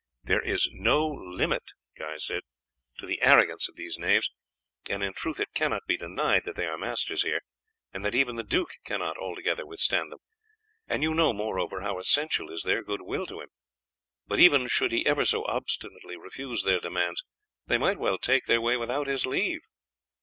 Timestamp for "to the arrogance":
2.97-3.69